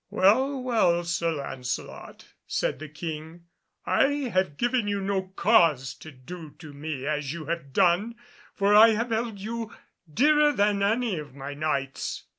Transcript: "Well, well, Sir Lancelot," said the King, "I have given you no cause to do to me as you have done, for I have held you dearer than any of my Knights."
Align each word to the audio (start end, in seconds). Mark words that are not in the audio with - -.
"Well, 0.09 0.59
well, 0.63 1.03
Sir 1.03 1.31
Lancelot," 1.31 2.25
said 2.47 2.79
the 2.79 2.89
King, 2.89 3.45
"I 3.85 4.31
have 4.33 4.57
given 4.57 4.87
you 4.87 4.99
no 4.99 5.27
cause 5.35 5.93
to 5.93 6.09
do 6.11 6.55
to 6.57 6.73
me 6.73 7.05
as 7.05 7.33
you 7.33 7.45
have 7.45 7.71
done, 7.71 8.15
for 8.55 8.73
I 8.73 8.95
have 8.95 9.11
held 9.11 9.37
you 9.37 9.71
dearer 10.11 10.53
than 10.53 10.81
any 10.81 11.19
of 11.19 11.35
my 11.35 11.53
Knights." 11.53 12.23